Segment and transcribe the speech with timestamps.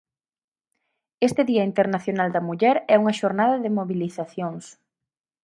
[1.27, 4.65] Este día internacional da muller é unha xornada de mobilizacións.